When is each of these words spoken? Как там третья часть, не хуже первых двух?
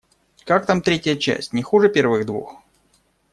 Как 0.45 0.65
там 0.65 0.81
третья 0.81 1.15
часть, 1.15 1.53
не 1.53 1.61
хуже 1.61 1.87
первых 1.87 2.25
двух? 2.25 2.63